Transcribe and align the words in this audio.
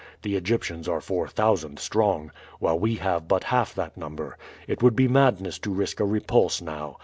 The 0.23 0.35
Egyptians 0.35 0.87
are 0.87 0.99
four 0.99 1.27
thousand 1.27 1.77
strong, 1.77 2.31
while 2.57 2.79
we 2.79 2.95
have 2.95 3.27
but 3.27 3.43
half 3.43 3.75
that 3.75 3.95
number. 3.95 4.35
It 4.67 4.81
would 4.81 4.95
be 4.95 5.07
madness 5.07 5.59
to 5.59 5.71
risk 5.71 5.99
a 5.99 6.05
repulse 6.05 6.59
now. 6.59 6.97